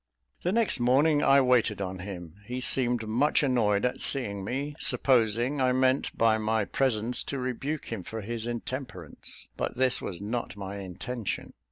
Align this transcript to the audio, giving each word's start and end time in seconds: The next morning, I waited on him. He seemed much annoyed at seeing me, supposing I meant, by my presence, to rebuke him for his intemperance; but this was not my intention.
The 0.41 0.51
next 0.51 0.79
morning, 0.79 1.21
I 1.21 1.41
waited 1.41 1.79
on 1.79 1.99
him. 1.99 2.33
He 2.47 2.59
seemed 2.59 3.07
much 3.07 3.43
annoyed 3.43 3.85
at 3.85 4.01
seeing 4.01 4.43
me, 4.43 4.75
supposing 4.79 5.61
I 5.61 5.73
meant, 5.73 6.17
by 6.17 6.39
my 6.39 6.65
presence, 6.65 7.21
to 7.25 7.37
rebuke 7.37 7.93
him 7.93 8.01
for 8.01 8.21
his 8.21 8.47
intemperance; 8.47 9.49
but 9.57 9.77
this 9.77 10.01
was 10.01 10.19
not 10.19 10.57
my 10.57 10.77
intention. 10.77 11.53